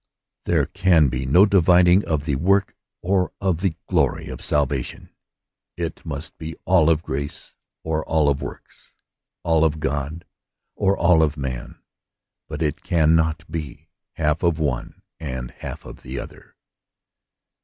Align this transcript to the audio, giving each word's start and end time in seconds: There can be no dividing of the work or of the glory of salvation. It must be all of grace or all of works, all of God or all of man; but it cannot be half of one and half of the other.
There 0.45 0.65
can 0.65 1.09
be 1.09 1.27
no 1.27 1.45
dividing 1.45 2.03
of 2.05 2.25
the 2.25 2.33
work 2.35 2.75
or 3.03 3.31
of 3.39 3.61
the 3.61 3.75
glory 3.87 4.29
of 4.29 4.41
salvation. 4.41 5.09
It 5.77 6.03
must 6.03 6.39
be 6.39 6.55
all 6.65 6.89
of 6.89 7.03
grace 7.03 7.53
or 7.83 8.03
all 8.05 8.27
of 8.27 8.41
works, 8.41 8.93
all 9.43 9.63
of 9.63 9.79
God 9.79 10.25
or 10.75 10.97
all 10.97 11.21
of 11.21 11.37
man; 11.37 11.77
but 12.47 12.63
it 12.63 12.81
cannot 12.81 13.43
be 13.47 13.89
half 14.13 14.41
of 14.41 14.57
one 14.57 15.03
and 15.19 15.51
half 15.51 15.85
of 15.85 16.01
the 16.01 16.17
other. 16.17 16.55